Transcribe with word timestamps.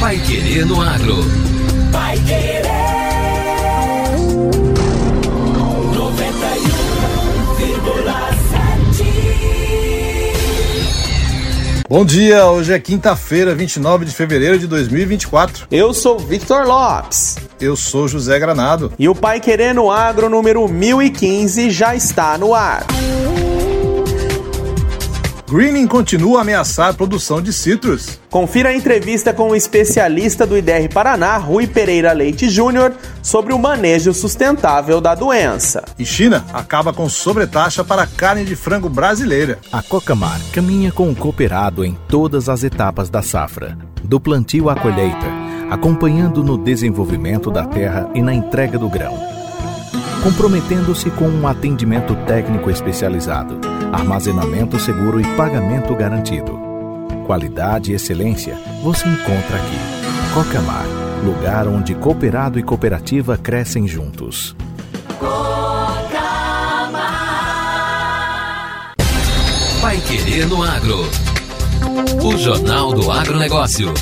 Pai 0.00 0.18
Querer 0.18 0.64
no 0.64 0.80
Agro. 0.80 1.16
Pai 1.92 2.18
Querer. 2.26 2.62
Bom 11.86 12.04
dia, 12.04 12.46
hoje 12.46 12.72
é 12.72 12.78
quinta-feira, 12.78 13.54
29 13.54 14.04
de 14.04 14.12
fevereiro 14.12 14.58
de 14.58 14.66
2024. 14.68 15.66
Eu 15.70 15.92
sou 15.92 16.18
Victor 16.18 16.64
Lopes. 16.64 17.36
Eu 17.60 17.76
sou 17.76 18.08
José 18.08 18.38
Granado. 18.38 18.92
E 18.98 19.08
o 19.08 19.14
Pai 19.14 19.38
Querendo 19.38 19.90
Agro 19.90 20.30
número 20.30 20.66
1015 20.66 21.68
já 21.68 21.94
está 21.94 22.38
no 22.38 22.54
ar. 22.54 22.86
Greening 25.50 25.88
continua 25.88 26.38
a 26.38 26.42
ameaçar 26.42 26.90
a 26.90 26.92
produção 26.92 27.42
de 27.42 27.52
citros. 27.52 28.20
Confira 28.30 28.68
a 28.68 28.72
entrevista 28.72 29.34
com 29.34 29.50
o 29.50 29.56
especialista 29.56 30.46
do 30.46 30.56
IDR 30.56 30.88
Paraná, 30.94 31.36
Rui 31.38 31.66
Pereira 31.66 32.12
Leite 32.12 32.48
Júnior, 32.48 32.94
sobre 33.20 33.52
o 33.52 33.58
manejo 33.58 34.14
sustentável 34.14 35.00
da 35.00 35.12
doença. 35.12 35.82
E 35.98 36.06
China 36.06 36.46
acaba 36.52 36.92
com 36.92 37.08
sobretaxa 37.08 37.82
para 37.82 38.02
a 38.02 38.06
carne 38.06 38.44
de 38.44 38.54
frango 38.54 38.88
brasileira. 38.88 39.58
A 39.72 39.82
Cocamar 39.82 40.40
caminha 40.52 40.92
com 40.92 41.10
o 41.10 41.16
cooperado 41.16 41.84
em 41.84 41.98
todas 42.06 42.48
as 42.48 42.62
etapas 42.62 43.10
da 43.10 43.20
safra, 43.20 43.76
do 44.04 44.20
plantio 44.20 44.70
à 44.70 44.76
colheita, 44.76 45.26
acompanhando 45.68 46.44
no 46.44 46.56
desenvolvimento 46.56 47.50
da 47.50 47.64
terra 47.64 48.08
e 48.14 48.22
na 48.22 48.32
entrega 48.32 48.78
do 48.78 48.88
grão. 48.88 49.39
Comprometendo-se 50.22 51.10
com 51.10 51.28
um 51.28 51.46
atendimento 51.46 52.14
técnico 52.26 52.70
especializado 52.70 53.70
armazenamento 53.92 54.78
seguro 54.78 55.20
e 55.20 55.24
pagamento 55.36 55.94
garantido. 55.94 56.58
Qualidade 57.26 57.92
e 57.92 57.94
excelência 57.94 58.56
você 58.82 59.06
encontra 59.08 59.56
aqui. 59.56 59.78
Cocamar, 60.34 60.86
lugar 61.24 61.66
onde 61.66 61.94
cooperado 61.94 62.58
e 62.58 62.62
cooperativa 62.62 63.36
crescem 63.36 63.86
juntos. 63.86 64.56
Vai 69.80 69.96
Querer 69.98 70.46
no 70.46 70.62
Agro. 70.62 71.04
O 72.22 72.36
Jornal 72.36 72.92
do 72.92 73.10
Agronegócio. 73.10 73.92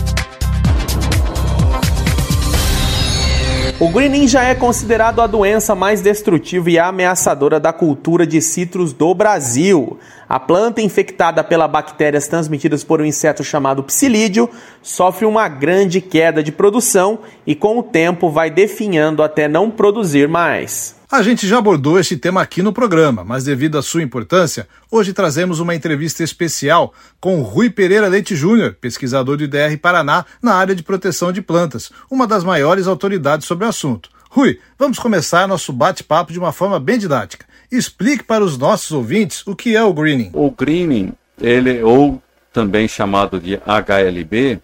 O 3.80 3.88
greening 3.90 4.26
já 4.26 4.42
é 4.42 4.56
considerado 4.56 5.22
a 5.22 5.26
doença 5.28 5.72
mais 5.72 6.00
destrutiva 6.00 6.68
e 6.68 6.80
ameaçadora 6.80 7.60
da 7.60 7.72
cultura 7.72 8.26
de 8.26 8.42
citros 8.42 8.92
do 8.92 9.14
Brasil. 9.14 10.00
A 10.28 10.40
planta 10.40 10.82
infectada 10.82 11.44
pela 11.44 11.68
bactérias 11.68 12.26
transmitidas 12.26 12.82
por 12.82 13.00
um 13.00 13.04
inseto 13.04 13.44
chamado 13.44 13.84
psilídeo 13.84 14.50
sofre 14.82 15.26
uma 15.26 15.46
grande 15.46 16.00
queda 16.00 16.42
de 16.42 16.50
produção 16.50 17.20
e 17.46 17.54
com 17.54 17.78
o 17.78 17.82
tempo 17.84 18.28
vai 18.28 18.50
definhando 18.50 19.22
até 19.22 19.46
não 19.46 19.70
produzir 19.70 20.26
mais. 20.26 20.97
A 21.10 21.22
gente 21.22 21.48
já 21.48 21.56
abordou 21.56 21.98
este 21.98 22.18
tema 22.18 22.42
aqui 22.42 22.60
no 22.62 22.70
programa, 22.70 23.24
mas 23.24 23.42
devido 23.42 23.78
à 23.78 23.82
sua 23.82 24.02
importância, 24.02 24.68
hoje 24.90 25.14
trazemos 25.14 25.58
uma 25.58 25.74
entrevista 25.74 26.22
especial 26.22 26.92
com 27.18 27.40
Rui 27.40 27.70
Pereira 27.70 28.08
Leite 28.08 28.36
Júnior, 28.36 28.76
pesquisador 28.78 29.38
do 29.38 29.44
IDR 29.44 29.78
Paraná 29.80 30.26
na 30.42 30.52
área 30.52 30.74
de 30.74 30.82
proteção 30.82 31.32
de 31.32 31.40
plantas, 31.40 31.90
uma 32.10 32.26
das 32.26 32.44
maiores 32.44 32.86
autoridades 32.86 33.46
sobre 33.46 33.64
o 33.64 33.68
assunto. 33.70 34.10
Rui, 34.28 34.60
vamos 34.78 34.98
começar 34.98 35.48
nosso 35.48 35.72
bate-papo 35.72 36.30
de 36.30 36.38
uma 36.38 36.52
forma 36.52 36.78
bem 36.78 36.98
didática. 36.98 37.46
Explique 37.72 38.22
para 38.22 38.44
os 38.44 38.58
nossos 38.58 38.92
ouvintes 38.92 39.46
o 39.46 39.56
que 39.56 39.74
é 39.74 39.82
o 39.82 39.94
greening. 39.94 40.30
O 40.34 40.50
greening, 40.50 41.14
ele 41.40 41.82
ou 41.82 42.22
também 42.52 42.86
chamado 42.86 43.40
de 43.40 43.58
HLB, 43.64 44.60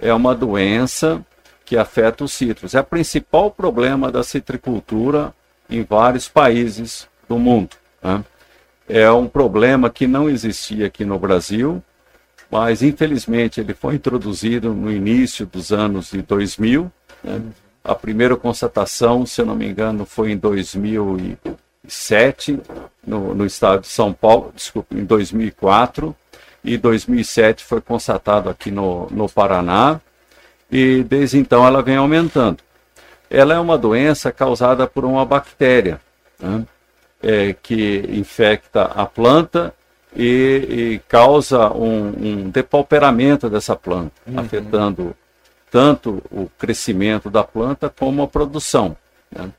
é 0.00 0.12
uma 0.12 0.34
doença 0.34 1.24
que 1.64 1.76
afeta 1.76 2.24
os 2.24 2.32
citros. 2.32 2.74
É 2.74 2.80
o 2.80 2.84
principal 2.84 3.48
problema 3.48 4.10
da 4.10 4.24
citricultura 4.24 5.32
em 5.74 5.82
vários 5.82 6.28
países 6.28 7.08
do 7.28 7.36
mundo. 7.38 7.76
Né? 8.02 8.24
É 8.88 9.10
um 9.10 9.26
problema 9.26 9.90
que 9.90 10.06
não 10.06 10.30
existia 10.30 10.86
aqui 10.86 11.04
no 11.04 11.18
Brasil, 11.18 11.82
mas 12.50 12.82
infelizmente 12.82 13.60
ele 13.60 13.74
foi 13.74 13.96
introduzido 13.96 14.72
no 14.72 14.90
início 14.92 15.44
dos 15.46 15.72
anos 15.72 16.10
de 16.10 16.22
2000. 16.22 16.90
Né? 17.22 17.42
A 17.82 17.94
primeira 17.94 18.36
constatação, 18.36 19.24
se 19.26 19.40
eu 19.40 19.46
não 19.46 19.54
me 19.54 19.66
engano, 19.66 20.04
foi 20.06 20.32
em 20.32 20.36
2007, 20.36 22.60
no, 23.06 23.34
no 23.34 23.44
estado 23.44 23.82
de 23.82 23.88
São 23.88 24.10
Paulo, 24.12 24.52
desculpe, 24.54 24.96
em 24.96 25.04
2004, 25.04 26.16
e 26.62 26.78
2007 26.78 27.64
foi 27.64 27.80
constatado 27.80 28.48
aqui 28.48 28.70
no, 28.70 29.08
no 29.10 29.28
Paraná, 29.28 30.00
e 30.70 31.02
desde 31.02 31.38
então 31.38 31.66
ela 31.66 31.82
vem 31.82 31.96
aumentando 31.96 32.62
ela 33.30 33.54
é 33.54 33.58
uma 33.58 33.76
doença 33.78 34.30
causada 34.30 34.86
por 34.86 35.04
uma 35.04 35.24
bactéria 35.24 36.00
né, 36.38 36.64
é, 37.22 37.52
que 37.54 38.04
infecta 38.10 38.84
a 38.84 39.06
planta 39.06 39.74
e, 40.14 40.94
e 40.94 41.02
causa 41.08 41.70
um, 41.72 42.08
um, 42.08 42.50
depauperamento 42.50 43.50
dessa 43.50 43.74
planta, 43.74 44.12
uhum. 44.26 44.38
afetando 44.38 45.16
tanto 45.70 46.22
o 46.30 46.48
crescimento 46.58 47.28
da 47.28 47.42
planta 47.42 47.88
como 47.88 48.22
a 48.22 48.28
produção. 48.28 48.96
Né. 49.30 49.50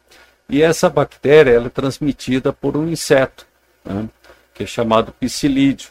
E 0.47 0.61
essa 0.61 0.89
bactéria 0.89 1.51
ela 1.51 1.65
é 1.65 1.69
transmitida 1.69 2.53
por 2.53 2.77
um 2.77 2.87
inseto, 2.87 3.45
né, 3.83 4.07
que 4.53 4.63
é 4.63 4.65
chamado 4.65 5.11
psilídeo. 5.19 5.89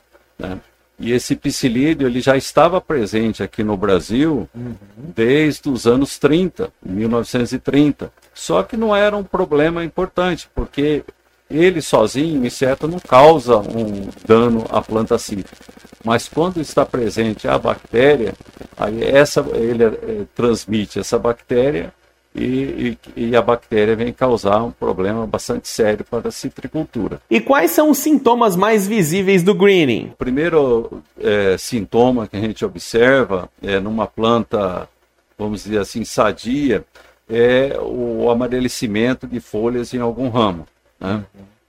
E 0.99 1.13
esse 1.13 1.35
psilídeo 1.35 2.07
ele 2.07 2.21
já 2.21 2.37
estava 2.37 2.81
presente 2.81 3.43
aqui 3.43 3.65
no 3.65 3.77
Brasil 3.77 4.49
uhum. 4.55 4.75
desde 4.97 5.69
os 5.69 5.87
anos 5.87 6.19
30, 6.19 6.71
1930. 6.85 8.13
Só 8.33 8.63
que 8.63 8.77
não 8.77 8.95
era 8.95 9.17
um 9.17 9.25
problema 9.25 9.85
importante, 9.85 10.49
porque 10.55 11.05
ele 11.51 11.83
sozinho, 11.83 12.41
o 12.41 12.47
inseto, 12.47 12.89
não 12.89 12.99
causa 12.99 13.57
um 13.59 14.09
dano 14.27 14.65
à 14.71 14.81
planta 14.81 15.19
cítrica. 15.19 15.57
Mas 16.05 16.29
quando 16.29 16.61
está 16.61 16.85
presente 16.85 17.49
a 17.49 17.59
bactéria, 17.59 18.35
aí 18.77 19.03
essa, 19.03 19.45
ele 19.55 19.85
é, 19.85 20.25
transmite 20.35 20.99
essa 20.99 21.19
bactéria 21.19 21.93
e, 22.35 22.99
e, 23.15 23.29
e, 23.29 23.37
a 23.37 23.41
bactéria 23.41 23.95
vem 23.95 24.13
causar 24.13 24.63
um 24.65 24.73
problema 24.73 25.25
bastante 25.25 25.69
sério 25.69 26.05
para 26.05 26.29
a 26.29 26.33
citricultura. 26.33 27.21
E 27.31 27.41
quais 27.41 27.71
são 27.71 27.91
os 27.91 27.99
sintomas 27.99 28.57
mais 28.57 28.89
visíveis 28.89 29.43
do 29.45 29.55
greening? 29.55 30.11
O 30.15 30.17
primeiro 30.17 31.01
é, 31.21 31.57
sintoma 31.57 32.27
que 32.27 32.37
a 32.37 32.41
gente 32.41 32.65
observa 32.65 33.49
é 33.63 33.79
numa 33.79 34.09
planta, 34.09 34.89
vamos 35.39 35.63
dizer 35.63 35.79
assim, 35.79 36.05
sadia, 36.05 36.85
é 37.31 37.79
o 37.81 38.29
amarelecimento 38.29 39.29
de 39.29 39.39
folhas 39.39 39.95
em 39.95 40.01
algum 40.01 40.29
ramo. 40.29 40.67
Né? 40.99 41.25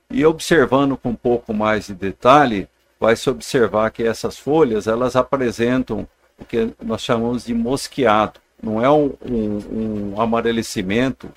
E 0.09 0.25
observando 0.25 0.97
com 0.97 1.09
um 1.09 1.15
pouco 1.15 1.53
mais 1.53 1.87
de 1.87 1.93
detalhe, 1.93 2.67
vai 2.99 3.15
se 3.15 3.29
observar 3.29 3.91
que 3.91 4.01
essas 4.01 4.37
folhas 4.37 4.87
elas 4.87 5.15
apresentam 5.15 6.07
o 6.39 6.43
que 6.43 6.71
nós 6.83 7.03
chamamos 7.03 7.45
de 7.45 7.53
mosqueado 7.53 8.39
não 8.65 8.83
é 8.83 8.89
um, 8.89 9.13
um, 9.23 10.13
um 10.15 10.21
amarelecimento 10.21 11.29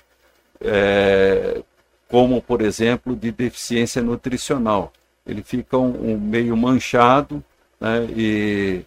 é, 0.59 1.61
como, 2.09 2.41
por 2.41 2.61
exemplo, 2.61 3.15
de 3.15 3.31
deficiência 3.31 4.01
nutricional. 4.01 4.91
Ele 5.25 5.43
fica 5.43 5.77
um, 5.77 6.13
um 6.13 6.17
meio 6.17 6.57
manchado 6.57 7.43
né, 7.79 8.05
e, 8.15 8.81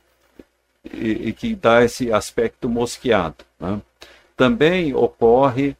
e, 0.92 1.28
e, 1.28 1.32
que 1.32 1.54
dá 1.54 1.84
esse 1.84 2.12
aspecto 2.12 2.69
mosqueado. 2.69 3.36
Né. 3.60 3.81
Também 4.36 4.92
ocorre 4.92 5.76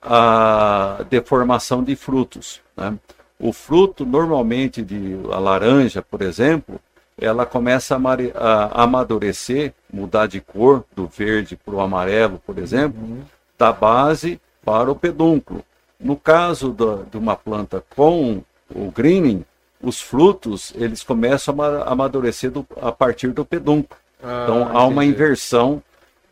a 0.00 1.04
deformação 1.10 1.82
de 1.82 1.96
frutos. 1.96 2.60
Né. 2.76 2.96
O 3.40 3.52
fruto, 3.52 4.06
normalmente, 4.06 4.82
de 4.82 5.18
a 5.32 5.38
laranja, 5.40 6.00
por 6.00 6.22
exemplo, 6.22 6.80
ela 7.20 7.46
começa 7.46 7.96
a, 7.96 8.82
amadurecer, 8.82 9.72
mudar 9.92 10.26
de 10.26 10.40
cor, 10.40 10.84
do 10.94 11.06
verde 11.06 11.56
para 11.56 11.74
o 11.74 11.80
amarelo, 11.80 12.40
por 12.44 12.58
exemplo, 12.58 13.00
uhum. 13.00 13.22
da 13.56 13.72
base 13.72 14.40
para 14.64 14.90
o 14.90 14.96
pedúnculo. 14.96 15.64
No 15.98 16.16
caso 16.16 16.70
do, 16.70 17.04
de 17.04 17.16
uma 17.16 17.36
planta 17.36 17.84
com 17.94 18.42
o 18.74 18.90
greening, 18.90 19.44
os 19.80 20.00
frutos 20.00 20.72
eles 20.74 21.02
começam 21.02 21.60
a 21.62 21.84
amadurecer 21.84 22.50
do, 22.50 22.66
a 22.80 22.90
partir 22.90 23.28
do 23.28 23.44
pedúnculo. 23.44 24.00
Ah, 24.22 24.42
então 24.44 24.76
há 24.76 24.86
uma 24.86 25.04
inversão 25.04 25.82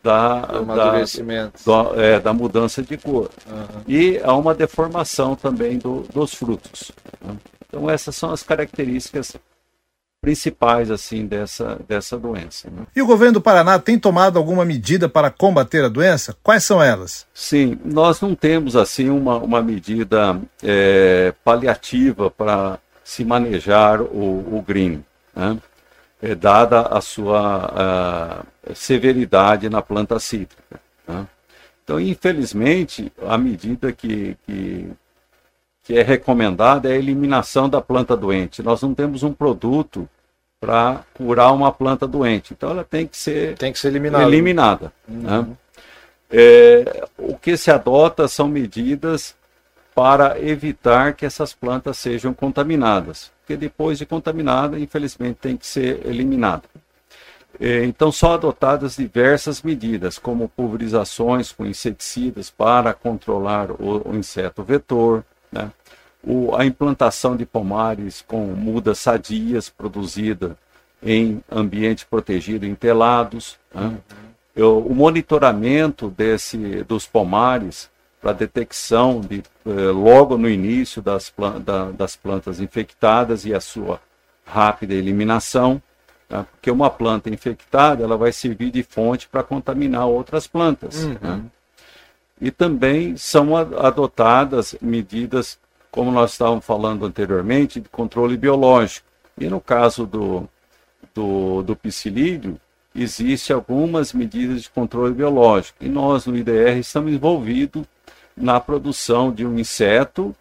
da, 0.01 0.41
da, 0.41 0.59
da, 0.59 2.01
é, 2.01 2.19
da, 2.19 2.33
mudança 2.33 2.83
de 2.83 2.97
cor. 2.97 3.29
Uhum. 3.47 3.81
E 3.87 4.19
há 4.21 4.35
uma 4.35 4.53
deformação 4.53 5.35
também 5.35 5.77
do, 5.77 6.01
dos 6.13 6.33
frutos. 6.33 6.91
Então 7.67 7.89
essas 7.89 8.15
são 8.15 8.31
as 8.31 8.43
características 8.43 9.37
principais 10.23 10.89
assim 10.89 11.27
dessa, 11.27 11.77
dessa 11.87 12.17
doença. 12.17 12.69
Né? 12.71 12.87
E 12.95 13.01
o 13.01 13.05
governo 13.05 13.33
do 13.33 13.41
Paraná 13.41 13.77
tem 13.77 13.99
tomado 13.99 14.39
alguma 14.39 14.63
medida 14.63 15.09
para 15.09 15.29
combater 15.29 15.83
a 15.83 15.89
doença? 15.89 16.35
Quais 16.41 16.63
são 16.63 16.81
elas? 16.81 17.27
Sim, 17.33 17.77
nós 17.83 18.21
não 18.21 18.33
temos 18.33 18.75
assim 18.75 19.09
uma, 19.09 19.37
uma 19.37 19.61
medida 19.61 20.39
é, 20.63 21.33
paliativa 21.43 22.31
para 22.31 22.79
se 23.03 23.25
manejar 23.25 24.01
o, 24.01 24.57
o 24.57 24.63
green. 24.65 25.03
Né? 25.35 25.57
é, 26.23 26.33
dada 26.33 26.83
a 26.83 27.01
sua 27.01 28.45
severidade 28.73 29.69
na 29.69 29.81
planta 29.81 30.17
cítrica. 30.19 30.79
Né? 31.05 31.27
Então, 31.83 31.99
infelizmente, 31.99 33.11
a 33.27 33.37
medida 33.37 33.91
que, 33.91 34.37
que, 34.47 34.89
que, 35.83 35.97
é 35.97 36.01
recomendada 36.01 36.89
é 36.89 36.93
a 36.93 36.97
eliminação 36.97 37.69
da 37.69 37.81
planta 37.81 38.15
doente. 38.15 38.63
Nós 38.63 38.81
não 38.81 38.93
temos 38.93 39.23
um 39.23 39.33
produto 39.33 40.07
para 40.59 41.03
curar 41.13 41.51
uma 41.51 41.71
planta 41.71 42.07
doente, 42.07 42.53
então 42.53 42.69
ela 42.69 42.85
tem 42.85 43.05
que 43.05 43.17
ser, 43.17 43.57
tem 43.57 43.73
que 43.73 43.79
ser 43.79 43.89
eliminada. 43.89 44.23
eliminada 44.23 44.93
né? 45.05 45.39
uhum. 45.39 45.41
né? 45.41 45.57
é, 46.31 47.05
o 47.17 47.37
que 47.37 47.57
se 47.57 47.69
adota 47.69 48.29
são 48.29 48.47
medidas 48.47 49.35
para 49.93 50.39
evitar 50.41 51.13
que 51.13 51.25
essas 51.25 51.53
plantas 51.53 51.97
sejam 51.97 52.33
contaminadas, 52.33 53.31
porque 53.41 53.57
depois 53.57 53.99
de 53.99 54.05
contaminada, 54.05 54.79
infelizmente, 54.79 55.37
tem 55.41 55.57
que 55.57 55.67
ser 55.67 56.05
eliminada. 56.05 56.63
É, 57.59 57.83
então, 57.83 58.11
são 58.11 58.33
adotadas 58.33 58.95
diversas 58.95 59.61
medidas, 59.61 60.17
como 60.17 60.49
pulverizações 60.49 61.51
com 61.51 61.65
inseticidas 61.65 62.49
para 62.49 62.93
controlar 62.93 63.69
o, 63.69 64.09
o 64.09 64.15
inseto 64.15 64.63
vetor, 64.63 65.23
né? 65.53 65.71
o, 66.23 66.55
a 66.55 66.65
implantação 66.65 67.35
de 67.35 67.45
pomares 67.45 68.23
com 68.25 68.45
mudas 68.47 68.99
sadias 68.99 69.69
produzida 69.69 70.57
em 71.01 71.43
ambiente 71.51 72.05
protegido 72.05 72.65
em 72.65 72.73
telados, 72.73 73.57
né? 73.73 73.97
Eu, 74.55 74.85
o 74.85 74.93
monitoramento 74.93 76.09
desse, 76.09 76.83
dos 76.83 77.07
pomares 77.07 77.89
para 78.21 78.33
detecção 78.33 79.19
de, 79.19 79.43
eh, 79.65 79.91
logo 79.91 80.37
no 80.37 80.47
início 80.47 81.01
das, 81.01 81.33
da, 81.65 81.89
das 81.89 82.15
plantas 82.15 82.59
infectadas 82.59 83.45
e 83.45 83.53
a 83.53 83.59
sua 83.59 83.99
rápida 84.45 84.93
eliminação, 84.93 85.81
tá? 86.29 86.43
porque 86.43 86.69
uma 86.69 86.89
planta 86.89 87.31
infectada 87.31 88.03
ela 88.03 88.15
vai 88.15 88.31
servir 88.31 88.69
de 88.69 88.83
fonte 88.83 89.27
para 89.27 89.41
contaminar 89.41 90.05
outras 90.05 90.45
plantas. 90.45 91.03
Uhum. 91.03 91.17
Né? 91.19 91.43
E 92.43 92.51
também 92.51 93.15
são 93.15 93.55
adotadas 93.55 94.75
medidas, 94.81 95.57
como 95.89 96.11
nós 96.11 96.33
estávamos 96.33 96.65
falando 96.65 97.05
anteriormente, 97.05 97.79
de 97.79 97.87
controle 97.87 98.35
biológico. 98.35 99.07
E 99.37 99.47
no 99.47 99.61
caso 99.61 100.05
do, 100.05 100.49
do, 101.15 101.63
do 101.63 101.73
psilídeo, 101.73 102.59
existem 102.93 103.55
algumas 103.55 104.11
medidas 104.11 104.63
de 104.63 104.69
controle 104.69 105.13
biológico. 105.13 105.77
E 105.79 105.87
nós, 105.87 106.25
no 106.25 106.35
IDR, 106.35 106.79
estamos 106.79 107.13
envolvidos 107.13 107.85
na 108.35 108.59
produção 108.59 109.31
de 109.31 109.45
um 109.45 109.57
inseto 109.57 110.35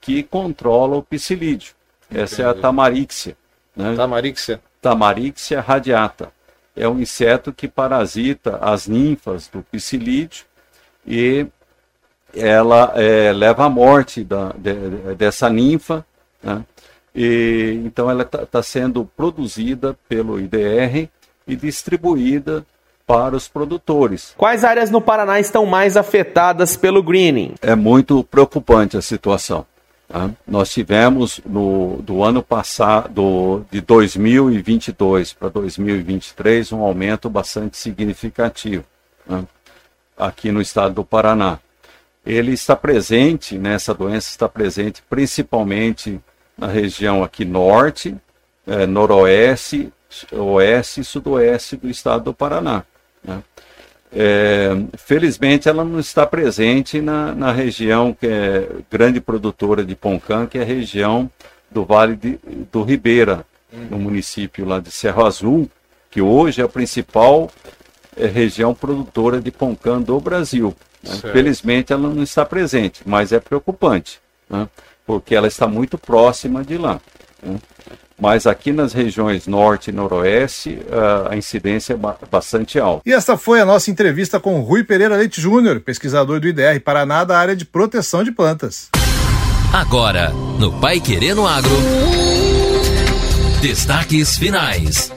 que 0.00 0.22
controla 0.22 0.96
o 0.96 1.02
psilídeo. 1.02 1.74
Essa 2.10 2.44
é 2.44 2.46
a 2.46 2.54
tamarixia. 2.54 3.36
Né? 3.76 3.94
Tamarixia? 3.94 4.58
Tamarixia 4.80 5.60
radiata. 5.60 6.32
É 6.74 6.88
um 6.88 6.98
inseto 6.98 7.52
que 7.52 7.68
parasita 7.68 8.56
as 8.56 8.88
ninfas 8.88 9.48
do 9.48 9.62
psilídeo 9.64 10.46
e 11.06 11.46
ela 12.34 12.92
é, 12.96 13.32
leva 13.32 13.64
à 13.64 13.68
morte 13.68 14.24
da, 14.24 14.52
de, 14.56 15.14
dessa 15.14 15.50
ninfa. 15.50 16.04
Né? 16.42 16.64
E, 17.14 17.82
então 17.84 18.10
ela 18.10 18.22
está 18.22 18.46
tá 18.46 18.62
sendo 18.62 19.04
produzida 19.16 19.96
pelo 20.08 20.40
IDR 20.40 21.08
e 21.46 21.56
distribuída 21.56 22.64
para 23.06 23.36
os 23.36 23.48
produtores. 23.48 24.32
Quais 24.36 24.64
áreas 24.64 24.90
no 24.90 25.00
Paraná 25.00 25.38
estão 25.38 25.66
mais 25.66 25.96
afetadas 25.96 26.76
pelo 26.76 27.02
greening? 27.02 27.54
É 27.60 27.74
muito 27.74 28.24
preocupante 28.24 28.96
a 28.96 29.02
situação. 29.02 29.66
Tá? 30.08 30.30
Nós 30.46 30.70
tivemos 30.70 31.40
no 31.44 31.98
do 32.02 32.22
ano 32.22 32.42
passado, 32.42 33.66
de 33.70 33.80
2022 33.80 35.32
para 35.32 35.48
2023, 35.48 36.72
um 36.72 36.80
aumento 36.80 37.28
bastante 37.28 37.76
significativo 37.76 38.84
tá? 39.28 39.42
Aqui 40.16 40.52
no 40.52 40.60
estado 40.60 40.94
do 40.94 41.04
Paraná. 41.04 41.58
Ele 42.24 42.52
está 42.52 42.76
presente, 42.76 43.58
né, 43.58 43.76
doença 43.98 44.28
está 44.28 44.48
presente 44.48 45.02
principalmente 45.08 46.20
na 46.56 46.68
região 46.68 47.22
aqui 47.22 47.44
norte, 47.44 48.16
é, 48.66 48.86
noroeste, 48.86 49.92
oeste 50.32 51.00
e 51.00 51.04
sudoeste 51.04 51.76
do 51.76 51.88
estado 51.88 52.24
do 52.24 52.34
Paraná. 52.34 52.84
Né? 53.24 53.42
É, 54.14 54.70
felizmente 54.98 55.68
ela 55.68 55.84
não 55.84 55.98
está 55.98 56.26
presente 56.26 57.00
na, 57.00 57.34
na 57.34 57.50
região 57.50 58.12
que 58.12 58.26
é 58.26 58.68
grande 58.90 59.20
produtora 59.20 59.84
de 59.84 59.96
Poncã, 59.96 60.46
que 60.46 60.58
é 60.58 60.62
a 60.62 60.66
região 60.66 61.30
do 61.70 61.84
Vale 61.84 62.14
de, 62.14 62.38
do 62.70 62.82
Ribeira, 62.82 63.44
no 63.90 63.98
município 63.98 64.66
lá 64.66 64.78
de 64.78 64.90
Cerro 64.90 65.24
Azul, 65.24 65.70
que 66.10 66.20
hoje 66.20 66.60
é 66.60 66.64
a 66.64 66.68
principal 66.68 67.50
região 68.16 68.74
produtora 68.74 69.40
de 69.40 69.50
Poncã 69.50 70.00
do 70.00 70.18
Brasil. 70.20 70.74
Né? 71.02 71.16
Felizmente 71.32 71.92
ela 71.92 72.08
não 72.08 72.22
está 72.22 72.44
presente, 72.44 73.02
mas 73.04 73.32
é 73.32 73.40
preocupante, 73.40 74.20
né? 74.48 74.68
porque 75.06 75.34
ela 75.34 75.48
está 75.48 75.66
muito 75.66 75.98
próxima 75.98 76.64
de 76.64 76.76
lá. 76.76 77.00
Né? 77.42 77.58
mas 78.22 78.46
aqui 78.46 78.70
nas 78.72 78.92
regiões 78.92 79.48
norte 79.48 79.88
e 79.88 79.92
noroeste 79.92 80.78
a 81.28 81.34
incidência 81.34 81.94
é 81.94 82.26
bastante 82.30 82.78
alta. 82.78 83.02
E 83.04 83.12
esta 83.12 83.36
foi 83.36 83.60
a 83.60 83.64
nossa 83.64 83.90
entrevista 83.90 84.38
com 84.38 84.60
Rui 84.60 84.84
Pereira 84.84 85.16
Leite 85.16 85.40
Júnior, 85.40 85.80
pesquisador 85.80 86.38
do 86.38 86.46
IDR 86.46 86.78
Paraná 86.84 87.24
da 87.24 87.36
área 87.36 87.56
de 87.56 87.64
proteção 87.64 88.22
de 88.22 88.30
plantas. 88.30 88.88
Agora, 89.72 90.30
no 90.60 90.72
Pai 90.80 91.00
Querendo 91.00 91.44
Agro, 91.44 91.76
destaques 93.60 94.36
finais. 94.36 95.10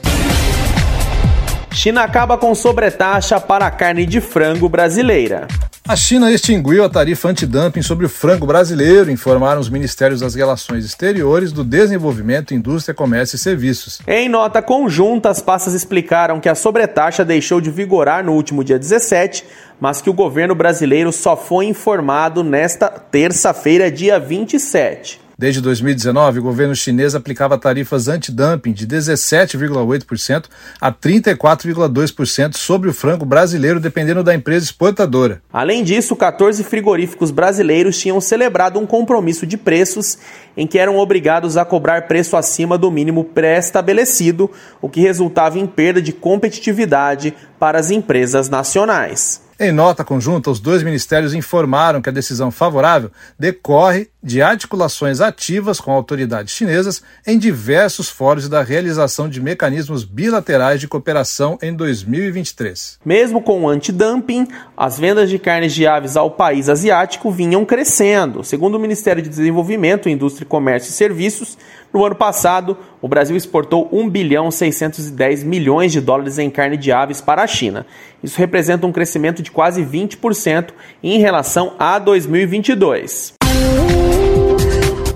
China 1.76 2.02
acaba 2.02 2.38
com 2.38 2.54
sobretaxa 2.54 3.38
para 3.38 3.66
a 3.66 3.70
carne 3.70 4.06
de 4.06 4.18
frango 4.18 4.66
brasileira. 4.66 5.46
A 5.86 5.94
China 5.94 6.32
extinguiu 6.32 6.82
a 6.82 6.88
tarifa 6.88 7.28
antidumping 7.28 7.82
sobre 7.82 8.06
o 8.06 8.08
frango 8.08 8.46
brasileiro, 8.46 9.10
informaram 9.10 9.60
os 9.60 9.68
Ministérios 9.68 10.20
das 10.20 10.34
Relações 10.34 10.86
Exteriores, 10.86 11.52
do 11.52 11.62
Desenvolvimento, 11.62 12.54
Indústria, 12.54 12.94
Comércio 12.94 13.36
e 13.36 13.38
Serviços. 13.38 14.00
Em 14.06 14.26
nota 14.26 14.62
conjunta, 14.62 15.28
as 15.28 15.42
pastas 15.42 15.74
explicaram 15.74 16.40
que 16.40 16.48
a 16.48 16.54
sobretaxa 16.54 17.26
deixou 17.26 17.60
de 17.60 17.70
vigorar 17.70 18.24
no 18.24 18.32
último 18.32 18.64
dia 18.64 18.78
17, 18.78 19.44
mas 19.78 20.00
que 20.00 20.08
o 20.08 20.14
governo 20.14 20.54
brasileiro 20.54 21.12
só 21.12 21.36
foi 21.36 21.66
informado 21.66 22.42
nesta 22.42 22.88
terça-feira, 22.88 23.90
dia 23.90 24.18
27. 24.18 25.25
Desde 25.38 25.60
2019, 25.60 26.38
o 26.38 26.42
governo 26.42 26.74
chinês 26.74 27.14
aplicava 27.14 27.58
tarifas 27.58 28.08
antidumping 28.08 28.72
de 28.72 28.86
17,8% 28.86 30.46
a 30.80 30.90
34,2% 30.90 32.56
sobre 32.56 32.88
o 32.88 32.94
frango 32.94 33.26
brasileiro, 33.26 33.78
dependendo 33.78 34.24
da 34.24 34.34
empresa 34.34 34.64
exportadora. 34.64 35.42
Além 35.52 35.84
disso, 35.84 36.16
14 36.16 36.64
frigoríficos 36.64 37.30
brasileiros 37.30 37.98
tinham 37.98 38.18
celebrado 38.18 38.78
um 38.78 38.86
compromisso 38.86 39.46
de 39.46 39.58
preços 39.58 40.16
em 40.56 40.66
que 40.66 40.78
eram 40.78 40.96
obrigados 40.96 41.58
a 41.58 41.66
cobrar 41.66 42.08
preço 42.08 42.34
acima 42.34 42.78
do 42.78 42.90
mínimo 42.90 43.22
pré-estabelecido, 43.22 44.50
o 44.80 44.88
que 44.88 45.02
resultava 45.02 45.58
em 45.58 45.66
perda 45.66 46.00
de 46.00 46.14
competitividade 46.14 47.34
para 47.58 47.78
as 47.78 47.90
empresas 47.90 48.48
nacionais. 48.48 49.44
Em 49.58 49.72
nota 49.72 50.04
conjunta, 50.04 50.50
os 50.50 50.60
dois 50.60 50.82
ministérios 50.82 51.32
informaram 51.32 52.02
que 52.02 52.10
a 52.10 52.12
decisão 52.12 52.50
favorável 52.50 53.10
decorre 53.38 54.10
de 54.26 54.42
articulações 54.42 55.20
ativas 55.20 55.78
com 55.78 55.92
autoridades 55.92 56.52
chinesas 56.52 57.00
em 57.24 57.38
diversos 57.38 58.08
fóruns 58.08 58.48
da 58.48 58.60
realização 58.60 59.28
de 59.28 59.40
mecanismos 59.40 60.02
bilaterais 60.02 60.80
de 60.80 60.88
cooperação 60.88 61.56
em 61.62 61.72
2023. 61.72 62.98
Mesmo 63.04 63.40
com 63.40 63.62
o 63.62 63.68
antidumping, 63.68 64.48
as 64.76 64.98
vendas 64.98 65.30
de 65.30 65.38
carnes 65.38 65.72
de 65.72 65.86
aves 65.86 66.16
ao 66.16 66.28
país 66.28 66.68
asiático 66.68 67.30
vinham 67.30 67.64
crescendo. 67.64 68.42
Segundo 68.42 68.74
o 68.74 68.80
Ministério 68.80 69.22
de 69.22 69.28
Desenvolvimento, 69.28 70.08
Indústria, 70.08 70.44
Comércio 70.44 70.90
e 70.90 70.92
Serviços, 70.92 71.56
no 71.92 72.04
ano 72.04 72.16
passado, 72.16 72.76
o 73.00 73.06
Brasil 73.06 73.36
exportou 73.36 73.88
1 73.92 74.10
bilhão 74.10 74.50
610 74.50 75.44
milhões 75.44 75.92
de 75.92 76.00
dólares 76.00 76.36
em 76.36 76.50
carne 76.50 76.76
de 76.76 76.90
aves 76.90 77.20
para 77.20 77.44
a 77.44 77.46
China. 77.46 77.86
Isso 78.24 78.38
representa 78.38 78.88
um 78.88 78.92
crescimento 78.92 79.40
de 79.40 79.52
quase 79.52 79.84
20% 79.84 80.70
em 81.00 81.20
relação 81.20 81.74
a 81.78 82.00
2022. 82.00 83.35